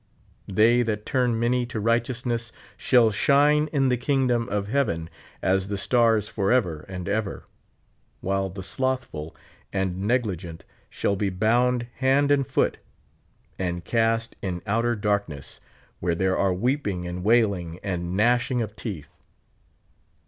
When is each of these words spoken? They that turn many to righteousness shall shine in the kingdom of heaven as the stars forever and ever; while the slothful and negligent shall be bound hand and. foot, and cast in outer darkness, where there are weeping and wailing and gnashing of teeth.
They 0.51 0.81
that 0.81 1.05
turn 1.05 1.39
many 1.39 1.67
to 1.67 1.79
righteousness 1.79 2.51
shall 2.75 3.11
shine 3.11 3.69
in 3.71 3.89
the 3.89 3.97
kingdom 3.97 4.49
of 4.49 4.67
heaven 4.67 5.11
as 5.43 5.67
the 5.67 5.77
stars 5.77 6.27
forever 6.27 6.85
and 6.89 7.07
ever; 7.07 7.45
while 8.19 8.49
the 8.49 8.63
slothful 8.63 9.35
and 9.71 10.01
negligent 10.07 10.65
shall 10.89 11.15
be 11.15 11.29
bound 11.29 11.85
hand 11.97 12.31
and. 12.31 12.47
foot, 12.47 12.79
and 13.59 13.85
cast 13.85 14.35
in 14.41 14.63
outer 14.65 14.95
darkness, 14.95 15.59
where 15.99 16.15
there 16.15 16.35
are 16.35 16.51
weeping 16.51 17.05
and 17.05 17.23
wailing 17.23 17.79
and 17.83 18.17
gnashing 18.17 18.59
of 18.59 18.75
teeth. 18.75 19.15